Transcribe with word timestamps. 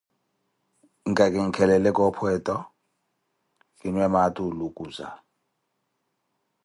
Nka 1.09 1.25
kinkelele 1.33 1.89
coopho 1.95 2.25
eto, 2.35 2.57
kinwe 3.77 4.05
maati 4.13 4.39
oolukuza. 4.43 5.07